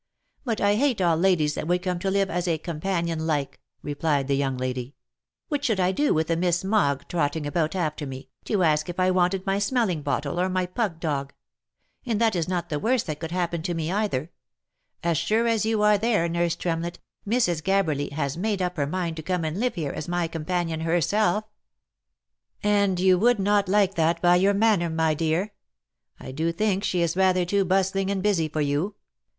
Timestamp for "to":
1.99-2.09, 8.45-8.63, 13.61-13.75, 19.17-19.21